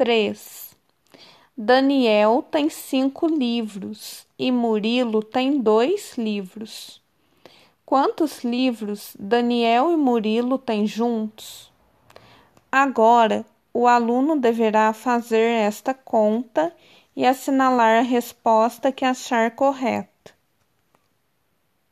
3. 0.00 0.74
Daniel 1.54 2.42
tem 2.50 2.70
cinco 2.70 3.26
livros 3.26 4.26
e 4.38 4.50
Murilo 4.50 5.22
tem 5.22 5.60
dois 5.60 6.16
livros. 6.16 7.02
Quantos 7.84 8.42
livros 8.42 9.14
Daniel 9.20 9.92
e 9.92 9.98
Murilo 9.98 10.56
têm 10.56 10.86
juntos? 10.86 11.70
Agora, 12.72 13.44
o 13.74 13.86
aluno 13.86 14.40
deverá 14.40 14.90
fazer 14.94 15.50
esta 15.50 15.92
conta 15.92 16.74
e 17.14 17.26
assinalar 17.26 17.98
a 17.98 18.02
resposta 18.02 18.90
que 18.90 19.04
achar 19.04 19.50
correta. 19.50 20.32